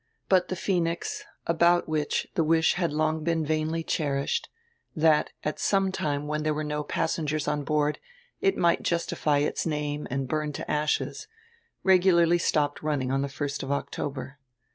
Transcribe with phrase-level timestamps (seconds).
[0.29, 4.49] But die "Phoenix"— about which die wish had long been vainly cherished,
[4.97, 7.99] diat, at some time when diere were no passengers on board,
[8.39, 11.27] it might justify its name and burn to ashes—
[11.83, 14.39] regularly stopped running on die 1st of October.